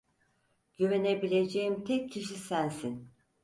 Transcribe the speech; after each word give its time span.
Güvenebileceğim 0.77 1.83
tek 1.85 2.11
kişi 2.11 2.35
sensin. 2.35 3.11